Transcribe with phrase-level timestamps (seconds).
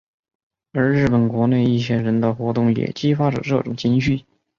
[0.73, 4.25] 而日本国内一些人的活动也激发着这种情绪。